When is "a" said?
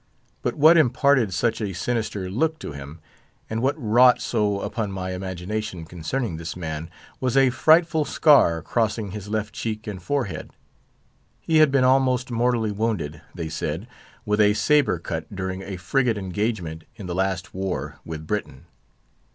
1.61-1.73, 7.37-7.51, 14.41-14.55, 15.61-15.77